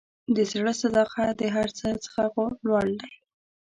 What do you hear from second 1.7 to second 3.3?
څه څخه لوړ دی.